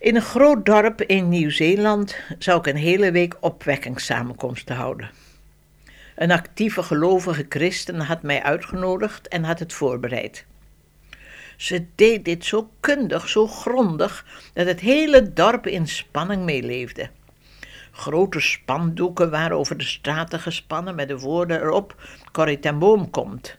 In 0.00 0.16
een 0.16 0.22
groot 0.22 0.66
dorp 0.66 1.02
in 1.02 1.28
Nieuw-Zeeland 1.28 2.16
zou 2.38 2.58
ik 2.58 2.66
een 2.66 2.76
hele 2.76 3.10
week 3.10 3.36
opwekkingssamenkomsten 3.40 4.76
houden. 4.76 5.10
Een 6.16 6.30
actieve 6.30 6.82
gelovige 6.82 7.46
christen 7.48 8.00
had 8.00 8.22
mij 8.22 8.42
uitgenodigd 8.42 9.28
en 9.28 9.44
had 9.44 9.58
het 9.58 9.72
voorbereid. 9.72 10.44
Ze 11.56 11.86
deed 11.94 12.24
dit 12.24 12.44
zo 12.44 12.70
kundig, 12.80 13.28
zo 13.28 13.46
grondig, 13.46 14.26
dat 14.52 14.66
het 14.66 14.80
hele 14.80 15.32
dorp 15.32 15.66
in 15.66 15.88
spanning 15.88 16.44
meeleefde. 16.44 17.08
Grote 17.90 18.40
spandoeken 18.40 19.30
waren 19.30 19.56
over 19.56 19.76
de 19.76 19.84
straten 19.84 20.40
gespannen 20.40 20.94
met 20.94 21.08
de 21.08 21.18
woorden 21.18 21.60
erop: 21.60 21.94
Corrie 22.32 22.58
ten 22.58 22.78
Boom 22.78 23.10
komt. 23.10 23.56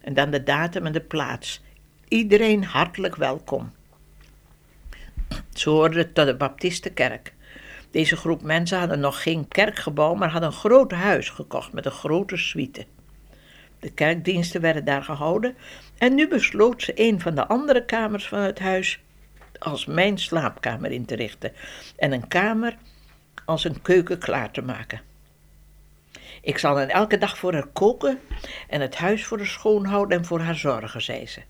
En 0.00 0.14
dan 0.14 0.30
de 0.30 0.42
datum 0.42 0.86
en 0.86 0.92
de 0.92 1.00
plaats. 1.00 1.62
Iedereen 2.08 2.64
hartelijk 2.64 3.16
welkom. 3.16 3.72
Ze 5.52 5.70
hoorden 5.70 6.12
tot 6.12 6.26
de 6.26 6.36
Baptistenkerk. 6.36 7.34
Deze 7.90 8.16
groep 8.16 8.42
mensen 8.42 8.78
hadden 8.78 9.00
nog 9.00 9.22
geen 9.22 9.48
kerkgebouw, 9.48 10.14
maar 10.14 10.30
hadden 10.30 10.50
een 10.50 10.56
groot 10.56 10.92
huis 10.92 11.28
gekocht 11.30 11.72
met 11.72 11.86
een 11.86 11.92
grote 11.92 12.36
suite. 12.36 12.86
De 13.80 13.90
kerkdiensten 13.90 14.60
werden 14.60 14.84
daar 14.84 15.02
gehouden 15.02 15.56
en 15.98 16.14
nu 16.14 16.28
besloot 16.28 16.82
ze 16.82 16.92
een 16.94 17.20
van 17.20 17.34
de 17.34 17.46
andere 17.46 17.84
kamers 17.84 18.28
van 18.28 18.38
het 18.38 18.58
huis 18.58 19.00
als 19.58 19.86
mijn 19.86 20.18
slaapkamer 20.18 20.90
in 20.90 21.04
te 21.04 21.14
richten 21.14 21.52
en 21.96 22.12
een 22.12 22.28
kamer 22.28 22.76
als 23.44 23.64
een 23.64 23.82
keuken 23.82 24.18
klaar 24.18 24.50
te 24.50 24.62
maken. 24.62 25.00
Ik 26.42 26.58
zal 26.58 26.74
dan 26.74 26.88
elke 26.88 27.18
dag 27.18 27.38
voor 27.38 27.52
haar 27.52 27.66
koken 27.66 28.20
en 28.68 28.80
het 28.80 28.96
huis 28.96 29.26
voor 29.26 29.38
haar 29.38 29.46
schoonhouden 29.46 30.18
en 30.18 30.24
voor 30.24 30.40
haar 30.40 30.54
zorgen, 30.54 31.02
zei 31.02 31.26
ze. 31.26 31.40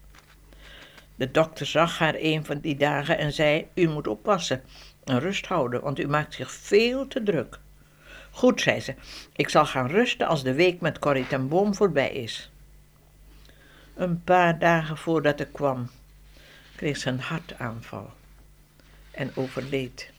De 1.17 1.31
dokter 1.31 1.67
zag 1.67 1.99
haar 1.99 2.15
een 2.19 2.45
van 2.45 2.59
die 2.59 2.77
dagen 2.77 3.19
en 3.19 3.33
zei: 3.33 3.69
U 3.75 3.89
moet 3.89 4.07
oppassen 4.07 4.63
en 5.05 5.21
rust 5.21 5.47
houden, 5.47 5.81
want 5.81 5.99
u 5.99 6.09
maakt 6.09 6.35
zich 6.35 6.53
veel 6.53 7.09
te 7.09 7.23
druk. 7.23 7.59
Goed, 8.31 8.61
zei 8.61 8.81
ze, 8.81 8.95
ik 9.33 9.49
zal 9.49 9.67
gaan 9.67 9.87
rusten 9.87 10.27
als 10.27 10.43
de 10.43 10.55
week 10.55 10.81
met 10.81 10.99
Corrie 10.99 11.27
ten 11.27 11.49
Boom 11.49 11.75
voorbij 11.75 12.11
is. 12.11 12.51
Een 13.95 14.23
paar 14.25 14.59
dagen 14.59 14.97
voordat 14.97 15.41
ik 15.41 15.53
kwam, 15.53 15.91
kreeg 16.77 16.97
ze 16.97 17.09
een 17.09 17.21
hartaanval 17.21 18.11
en 19.11 19.31
overleed. 19.35 20.11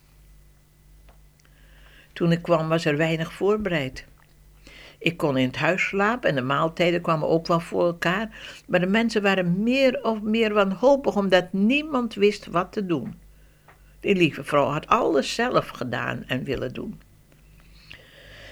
Toen 2.14 2.32
ik 2.32 2.42
kwam 2.42 2.68
was 2.68 2.86
er 2.86 2.98
weinig 2.98 3.34
voorbereid. 3.34 4.07
Ik 5.00 5.18
kon 5.18 5.38
in 5.38 5.48
het 5.48 5.56
huis 5.56 5.84
slapen 5.84 6.30
en 6.30 6.36
de 6.36 6.42
maaltijden 6.42 7.02
kwamen 7.02 7.28
ook 7.28 7.48
wel 7.48 7.60
voor 7.60 7.86
elkaar, 7.86 8.30
maar 8.68 8.80
de 8.80 8.88
mensen 8.88 9.22
waren 9.22 9.64
meer 9.64 10.04
of 10.04 10.22
meer 10.22 10.54
wanhopig 10.54 11.16
omdat 11.16 11.54
niemand 11.54 12.14
wist 12.14 12.46
wat 12.46 12.72
te 12.72 12.86
doen. 12.86 13.16
Die 14.00 14.16
lieve 14.16 14.44
vrouw 14.44 14.66
had 14.66 14.88
alles 14.88 15.34
zelf 15.36 15.68
gedaan 15.68 16.24
en 16.28 16.44
willen 16.44 16.74
doen. 16.74 17.02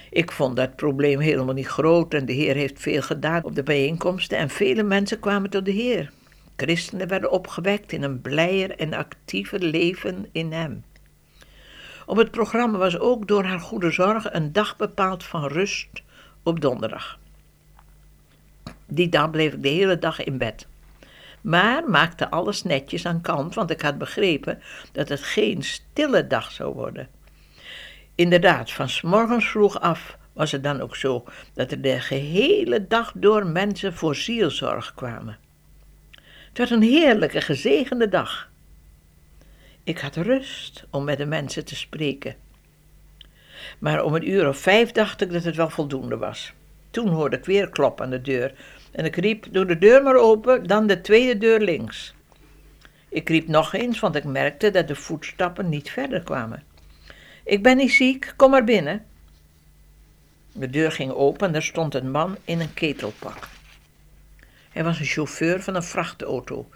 Ik 0.10 0.32
vond 0.32 0.56
dat 0.56 0.76
probleem 0.76 1.20
helemaal 1.20 1.54
niet 1.54 1.68
groot 1.68 2.14
en 2.14 2.26
de 2.26 2.34
Heer 2.34 2.56
heeft 2.56 2.80
veel 2.80 3.02
gedaan 3.02 3.44
op 3.44 3.56
de 3.56 3.64
bijeenkomsten 3.64 4.38
en 4.38 4.50
vele 4.50 4.84
mensen 4.84 5.20
kwamen 5.20 5.50
tot 5.50 5.66
de 5.66 5.72
Heer. 5.72 6.12
Christenen 6.56 7.08
werden 7.08 7.32
opgewekt 7.32 7.92
in 7.92 8.04
een 8.04 8.22
blijer 8.22 8.72
en 8.72 8.94
actiever 8.94 9.60
leven 9.60 10.30
in 10.32 10.52
Hem. 10.52 10.84
Op 12.06 12.18
het 12.18 12.32
programma 12.32 12.78
was 12.78 13.00
ook 13.00 13.28
door 13.28 13.44
haar 13.44 13.60
goede 13.60 13.92
zorg 13.92 14.34
een 14.34 14.52
dag 14.52 14.76
bepaald 14.76 15.24
van 15.24 15.46
rust 15.46 16.04
op 16.46 16.62
donderdag. 16.62 17.20
Die 18.88 19.10
dag 19.10 19.30
bleef 19.30 19.54
ik 19.54 19.64
de 19.64 19.70
hele 19.70 20.00
dag 20.00 20.24
in 20.24 20.38
bed. 20.38 20.68
Maar 21.42 21.90
maakte 21.90 22.30
alles 22.30 22.64
netjes 22.64 23.06
aan 23.06 23.22
kant, 23.22 23.56
want 23.56 23.70
ik 23.70 23.82
had 23.82 23.98
begrepen 23.98 24.62
dat 24.92 25.10
het 25.10 25.24
geen 25.24 25.64
stille 25.64 26.28
dag 26.28 26.52
zou 26.52 26.74
worden. 26.74 27.08
Inderdaad, 28.16 28.72
van 28.72 28.90
s 28.90 29.02
morgens 29.02 29.48
vroeg 29.48 29.80
af 29.80 30.18
was 30.34 30.52
het 30.52 30.64
dan 30.64 30.82
ook 30.82 30.96
zo 30.96 31.24
dat 31.54 31.72
er 31.72 31.82
de 31.82 32.00
gehele 32.00 32.88
dag 32.88 33.12
door 33.16 33.46
mensen 33.46 33.94
voor 33.94 34.16
zielzorg 34.16 34.94
kwamen. 34.94 35.38
Het 36.48 36.58
was 36.58 36.70
een 36.70 36.82
heerlijke, 36.82 37.42
gezegende 37.42 38.08
dag. 38.08 38.50
Ik 39.84 40.00
had 40.00 40.16
rust 40.16 40.86
om 40.90 41.04
met 41.04 41.18
de 41.18 41.26
mensen 41.26 41.66
te 41.66 41.76
spreken. 41.76 42.36
Maar 43.80 44.04
om 44.04 44.16
een 44.16 44.30
uur 44.30 44.48
of 44.48 44.58
vijf 44.58 44.92
dacht 44.92 45.22
ik 45.22 45.32
dat 45.32 45.44
het 45.44 45.56
wel 45.56 45.70
voldoende 45.70 46.18
was. 46.18 46.54
Toen 46.92 47.08
hoorde 47.08 47.38
ik 47.38 47.46
weer 47.46 47.70
klop 47.70 48.02
aan 48.02 48.10
de 48.10 48.22
deur 48.22 48.54
en 48.92 49.06
ik 49.06 49.16
riep: 49.16 49.46
Doe 49.52 49.66
de 49.66 49.78
deur 49.78 50.04
maar 50.04 50.16
open, 50.16 50.68
dan 50.68 50.88
de 50.88 51.02
tweede 51.02 51.38
deur 51.38 51.60
links. 51.60 52.14
Ik 53.10 53.30
riep 53.30 53.48
nog 53.48 53.74
eens, 53.74 54.00
want 54.00 54.16
ik 54.16 54.24
merkte 54.24 54.72
dat 54.72 54.88
de 54.88 54.96
voetstappen 54.96 55.70
niet 55.70 55.92
verder 55.92 56.24
kwamen. 56.24 56.64
Ik 57.44 57.64
ben 57.64 57.78
niet 57.78 57.92
ziek, 57.92 58.34
kom 58.36 58.52
maar 58.52 58.64
binnen. 58.64 59.06
De 60.52 60.70
deur 60.70 60.92
ging 60.92 61.12
open 61.12 61.48
en 61.48 61.56
er 61.56 61.64
stond 61.64 61.94
een 61.94 62.12
man 62.12 62.38
in 62.46 62.60
een 62.60 62.74
ketelpak. 62.74 63.48
Hij 64.70 64.84
was 64.84 65.00
een 65.00 65.06
chauffeur 65.06 65.64
van 65.64 65.76
een 65.76 65.84
vrachtauto 65.84 66.70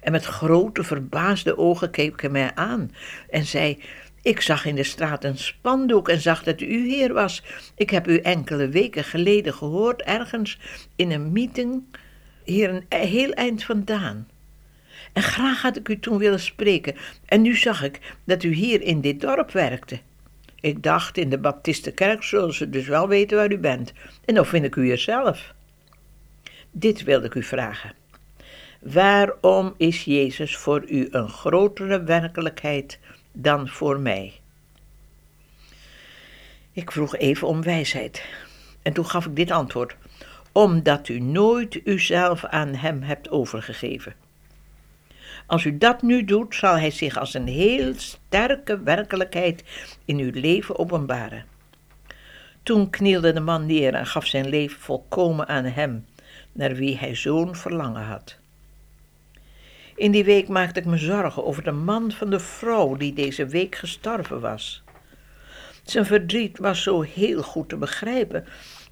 en 0.00 0.12
met 0.12 0.24
grote 0.24 0.84
verbaasde 0.84 1.58
ogen 1.58 1.90
keek 1.90 2.20
hij 2.20 2.30
mij 2.30 2.54
aan 2.54 2.94
en 3.30 3.44
zei: 3.44 3.82
Ik 4.22 4.40
zag 4.40 4.64
in 4.64 4.74
de 4.74 4.82
straat 4.82 5.24
een 5.24 5.38
spandoek 5.38 6.08
en 6.08 6.20
zag 6.20 6.42
dat 6.42 6.60
u 6.60 6.88
hier 6.88 7.12
was. 7.12 7.42
Ik 7.76 7.90
heb 7.90 8.08
u 8.08 8.18
enkele 8.18 8.68
weken 8.68 9.04
geleden 9.04 9.54
gehoord, 9.54 10.02
ergens 10.02 10.58
in 10.96 11.10
een 11.10 11.32
meeting, 11.32 11.82
hier 12.44 12.70
een 12.70 12.84
heel 12.88 13.32
eind 13.32 13.64
vandaan. 13.64 14.28
En 15.12 15.22
graag 15.22 15.62
had 15.62 15.76
ik 15.76 15.88
u 15.88 15.98
toen 15.98 16.18
willen 16.18 16.40
spreken, 16.40 16.94
en 17.26 17.42
nu 17.42 17.56
zag 17.56 17.82
ik 17.82 18.00
dat 18.24 18.42
u 18.42 18.52
hier 18.52 18.82
in 18.82 19.00
dit 19.00 19.20
dorp 19.20 19.50
werkte. 19.50 20.00
Ik 20.60 20.82
dacht, 20.82 21.18
in 21.18 21.30
de 21.30 21.38
Baptistenkerk 21.38 22.22
zullen 22.22 22.54
ze 22.54 22.70
dus 22.70 22.86
wel 22.86 23.08
weten 23.08 23.36
waar 23.36 23.52
u 23.52 23.58
bent, 23.58 23.92
en 24.24 24.34
dan 24.34 24.46
vind 24.46 24.64
ik 24.64 24.76
u 24.76 24.84
hier 24.84 24.98
zelf. 24.98 25.54
Dit 26.70 27.04
wilde 27.04 27.26
ik 27.26 27.34
u 27.34 27.42
vragen. 27.42 27.92
Waarom 28.80 29.74
is 29.76 30.04
Jezus 30.04 30.56
voor 30.56 30.90
u 30.90 31.08
een 31.10 31.28
grotere 31.28 32.02
werkelijkheid 32.02 32.98
dan 33.32 33.68
voor 33.68 34.00
mij? 34.00 34.40
Ik 36.72 36.92
vroeg 36.92 37.16
even 37.16 37.48
om 37.48 37.62
wijsheid. 37.62 38.24
En 38.82 38.92
toen 38.92 39.06
gaf 39.06 39.26
ik 39.26 39.36
dit 39.36 39.50
antwoord: 39.50 39.96
Omdat 40.52 41.08
u 41.08 41.20
nooit 41.20 41.80
uzelf 41.86 42.44
aan 42.44 42.74
Hem 42.74 43.02
hebt 43.02 43.30
overgegeven. 43.30 44.14
Als 45.46 45.64
u 45.64 45.78
dat 45.78 46.02
nu 46.02 46.24
doet, 46.24 46.54
zal 46.54 46.78
Hij 46.78 46.90
zich 46.90 47.18
als 47.18 47.34
een 47.34 47.46
heel 47.46 47.92
sterke 47.96 48.82
werkelijkheid 48.82 49.64
in 50.04 50.18
uw 50.18 50.30
leven 50.32 50.78
openbaren. 50.78 51.44
Toen 52.62 52.90
knielde 52.90 53.32
de 53.32 53.40
man 53.40 53.66
neer 53.66 53.94
en 53.94 54.06
gaf 54.06 54.26
zijn 54.26 54.48
leven 54.48 54.80
volkomen 54.80 55.48
aan 55.48 55.64
Hem, 55.64 56.06
naar 56.52 56.74
wie 56.74 56.98
hij 56.98 57.14
zo'n 57.14 57.56
verlangen 57.56 58.02
had. 58.04 58.39
In 60.00 60.10
die 60.10 60.24
week 60.24 60.48
maakte 60.48 60.80
ik 60.80 60.86
me 60.86 60.96
zorgen 60.96 61.44
over 61.44 61.62
de 61.62 61.70
man 61.70 62.12
van 62.12 62.30
de 62.30 62.40
vrouw 62.40 62.96
die 62.96 63.12
deze 63.12 63.46
week 63.46 63.74
gestorven 63.74 64.40
was. 64.40 64.82
Zijn 65.82 66.06
verdriet 66.06 66.58
was 66.58 66.82
zo 66.82 67.00
heel 67.00 67.42
goed 67.42 67.68
te 67.68 67.76
begrijpen, 67.76 68.44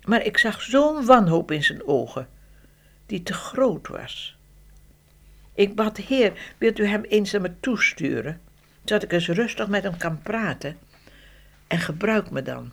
maar 0.04 0.24
ik 0.24 0.38
zag 0.38 0.62
zo'n 0.62 1.04
wanhoop 1.06 1.50
in 1.50 1.62
zijn 1.62 1.86
ogen, 1.86 2.28
die 3.06 3.22
te 3.22 3.32
groot 3.32 3.88
was. 3.88 4.36
Ik 5.54 5.74
bad, 5.74 5.96
Heer, 5.96 6.32
wilt 6.58 6.78
u 6.78 6.86
hem 6.86 7.04
eens 7.04 7.32
naar 7.32 7.40
me 7.40 7.60
toesturen, 7.60 8.40
zodat 8.84 9.02
ik 9.02 9.12
eens 9.12 9.28
rustig 9.28 9.68
met 9.68 9.82
hem 9.82 9.96
kan 9.96 10.22
praten, 10.22 10.78
en 11.66 11.78
gebruik 11.78 12.30
me 12.30 12.42
dan. 12.42 12.72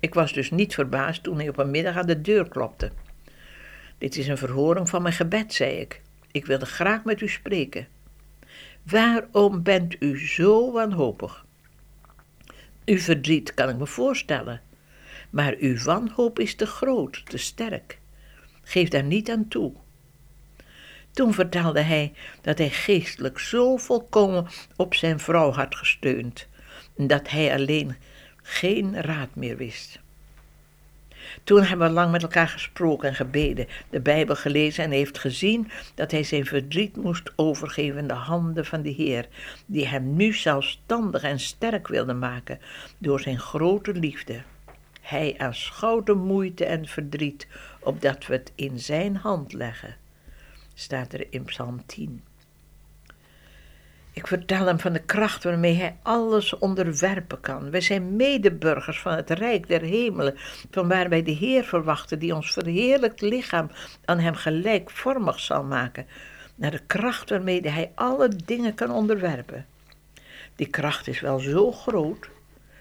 Ik 0.00 0.14
was 0.14 0.32
dus 0.32 0.50
niet 0.50 0.74
verbaasd 0.74 1.22
toen 1.22 1.38
hij 1.38 1.48
op 1.48 1.58
een 1.58 1.70
middag 1.70 1.96
aan 1.96 2.06
de 2.06 2.20
deur 2.20 2.48
klopte. 2.48 2.90
Dit 3.98 4.16
is 4.16 4.28
een 4.28 4.38
verhoring 4.38 4.88
van 4.88 5.02
mijn 5.02 5.14
gebed, 5.14 5.54
zei 5.54 5.72
ik. 5.72 6.00
Ik 6.38 6.46
wilde 6.46 6.66
graag 6.66 7.04
met 7.04 7.20
u 7.20 7.28
spreken. 7.28 7.88
Waarom 8.82 9.62
bent 9.62 10.02
u 10.02 10.28
zo 10.28 10.72
wanhopig? 10.72 11.46
Uw 12.84 12.98
verdriet 12.98 13.54
kan 13.54 13.68
ik 13.68 13.76
me 13.76 13.86
voorstellen, 13.86 14.60
maar 15.30 15.54
uw 15.58 15.78
wanhoop 15.78 16.38
is 16.38 16.54
te 16.54 16.66
groot, 16.66 17.26
te 17.26 17.38
sterk. 17.38 17.98
Geef 18.62 18.88
daar 18.88 19.02
niet 19.04 19.30
aan 19.30 19.48
toe. 19.48 19.72
Toen 21.12 21.34
vertelde 21.34 21.80
hij 21.80 22.12
dat 22.42 22.58
hij 22.58 22.70
geestelijk 22.70 23.38
zo 23.38 23.76
volkomen 23.76 24.46
op 24.76 24.94
zijn 24.94 25.20
vrouw 25.20 25.52
had 25.52 25.74
gesteund, 25.74 26.46
dat 26.96 27.30
hij 27.30 27.52
alleen 27.54 27.96
geen 28.42 29.00
raad 29.00 29.34
meer 29.34 29.56
wist. 29.56 30.00
Toen 31.44 31.62
hebben 31.62 31.88
we 31.88 31.92
lang 31.92 32.10
met 32.10 32.22
elkaar 32.22 32.48
gesproken 32.48 33.08
en 33.08 33.14
gebeden, 33.14 33.66
de 33.90 34.00
Bijbel 34.00 34.36
gelezen 34.36 34.84
en 34.84 34.90
heeft 34.90 35.18
gezien 35.18 35.70
dat 35.94 36.10
hij 36.10 36.22
zijn 36.22 36.44
verdriet 36.44 36.96
moest 36.96 37.32
overgeven 37.36 37.98
in 37.98 38.08
de 38.08 38.14
handen 38.14 38.66
van 38.66 38.82
de 38.82 38.90
Heer, 38.90 39.28
die 39.66 39.86
hem 39.86 40.16
nu 40.16 40.32
zelfstandig 40.32 41.22
en 41.22 41.40
sterk 41.40 41.88
wilde 41.88 42.14
maken 42.14 42.58
door 42.98 43.20
zijn 43.20 43.38
grote 43.38 43.92
liefde. 43.92 44.42
Hij 45.00 45.34
aanschouwt 45.38 46.06
de 46.06 46.14
moeite 46.14 46.64
en 46.64 46.86
verdriet, 46.86 47.46
opdat 47.80 48.26
we 48.26 48.32
het 48.32 48.52
in 48.54 48.78
zijn 48.78 49.16
hand 49.16 49.52
leggen, 49.52 49.96
staat 50.74 51.12
er 51.12 51.26
in 51.30 51.44
Psalm 51.44 51.86
10. 51.86 52.22
Ik 54.18 54.26
vertel 54.26 54.66
hem 54.66 54.78
van 54.78 54.92
de 54.92 55.02
kracht 55.02 55.44
waarmee 55.44 55.74
hij 55.74 55.96
alles 56.02 56.58
onderwerpen 56.58 57.40
kan. 57.40 57.70
Wij 57.70 57.80
zijn 57.80 58.16
medeburgers 58.16 59.00
van 59.00 59.12
het 59.12 59.30
Rijk 59.30 59.68
der 59.68 59.80
Hemelen, 59.80 60.34
van 60.70 60.88
waar 60.88 61.08
wij 61.08 61.22
de 61.22 61.30
Heer 61.30 61.64
verwachten, 61.64 62.18
die 62.18 62.34
ons 62.34 62.52
verheerlijkt 62.52 63.20
lichaam 63.20 63.70
aan 64.04 64.18
hem 64.18 64.34
gelijkvormig 64.34 65.40
zal 65.40 65.64
maken, 65.64 66.06
naar 66.54 66.70
de 66.70 66.80
kracht 66.86 67.30
waarmee 67.30 67.68
hij 67.68 67.92
alle 67.94 68.30
dingen 68.44 68.74
kan 68.74 68.90
onderwerpen. 68.90 69.66
Die 70.56 70.66
kracht 70.68 71.08
is 71.08 71.20
wel 71.20 71.38
zo 71.38 71.72
groot, 71.72 72.28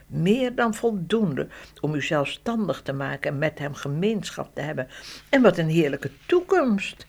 meer 0.07 0.56
dan 0.56 0.74
voldoende 0.74 1.48
om 1.81 1.95
u 1.95 2.01
zelfstandig 2.01 2.81
te 2.81 2.94
maken 2.94 3.31
en 3.31 3.38
met 3.38 3.60
hem 3.60 3.74
gemeenschap 3.74 4.56
te 4.56 4.62
hebben. 4.62 4.88
En 5.30 5.42
wat 5.42 5.57
een 5.57 5.69
heerlijke 5.69 6.12
toekomst 6.25 7.06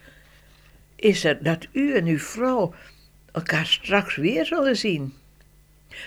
is 0.96 1.24
er 1.24 1.42
dat 1.42 1.66
u 1.72 1.94
en 1.94 2.06
uw 2.06 2.18
vrouw 2.18 2.74
elkaar 3.32 3.66
straks 3.66 4.16
weer 4.16 4.46
zullen 4.46 4.76
zien. 4.76 5.14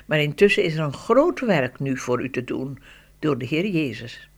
Maar 0.05 0.19
intussen 0.19 0.63
is 0.63 0.75
er 0.75 0.83
een 0.83 0.93
groot 0.93 1.39
werk 1.39 1.79
nu 1.79 1.97
voor 1.97 2.21
u 2.21 2.29
te 2.29 2.43
doen 2.43 2.79
door 3.19 3.37
de 3.37 3.45
Heer 3.45 3.67
Jezus. 3.67 4.29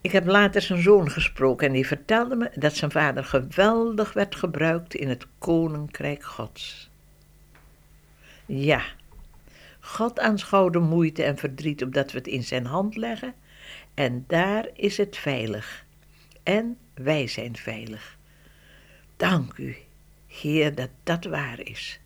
Ik 0.00 0.12
heb 0.12 0.26
later 0.26 0.62
zijn 0.62 0.82
zoon 0.82 1.10
gesproken 1.10 1.66
en 1.66 1.72
die 1.72 1.86
vertelde 1.86 2.36
me 2.36 2.50
dat 2.54 2.76
zijn 2.76 2.90
vader 2.90 3.24
geweldig 3.24 4.12
werd 4.12 4.34
gebruikt 4.34 4.94
in 4.94 5.08
het 5.08 5.26
koninkrijk 5.38 6.24
Gods. 6.24 6.90
Ja, 8.46 8.82
God 9.80 10.20
aanschouwde 10.20 10.78
moeite 10.78 11.22
en 11.22 11.36
verdriet 11.36 11.82
opdat 11.82 12.12
we 12.12 12.18
het 12.18 12.26
in 12.26 12.42
zijn 12.42 12.66
hand 12.66 12.96
leggen 12.96 13.34
en 13.94 14.24
daar 14.26 14.68
is 14.74 14.96
het 14.96 15.16
veilig. 15.16 15.84
En 16.42 16.78
wij 16.94 17.26
zijn 17.26 17.56
veilig. 17.56 18.16
Dank 19.16 19.56
u, 19.56 19.76
Heer, 20.40 20.74
dat 20.74 20.90
dat 21.02 21.24
waar 21.24 21.60
is. 21.60 22.00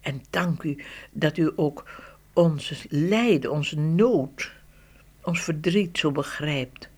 En 0.00 0.22
dank 0.30 0.62
u 0.62 0.84
dat 1.10 1.36
u 1.36 1.52
ook 1.56 1.88
ons 2.32 2.86
lijden, 2.88 3.50
onze 3.50 3.78
nood, 3.78 4.52
ons 5.22 5.42
verdriet 5.42 5.98
zo 5.98 6.12
begrijpt. 6.12 6.88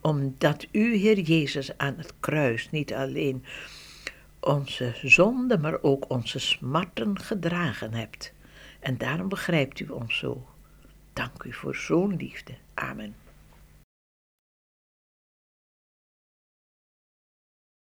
Omdat 0.00 0.66
u, 0.72 0.94
Heer 0.94 1.18
Jezus, 1.18 1.78
aan 1.78 1.94
het 1.96 2.12
kruis 2.20 2.70
niet 2.70 2.94
alleen 2.94 3.44
onze 4.40 4.94
zonden, 5.02 5.60
maar 5.60 5.82
ook 5.82 6.10
onze 6.10 6.38
smarten 6.38 7.18
gedragen 7.20 7.94
hebt. 7.94 8.32
En 8.80 8.98
daarom 8.98 9.28
begrijpt 9.28 9.80
u 9.80 9.88
ons 9.88 10.18
zo. 10.18 10.46
Dank 11.12 11.42
u 11.42 11.52
voor 11.52 11.76
zo'n 11.76 12.16
liefde. 12.16 12.52
Amen. 12.74 13.21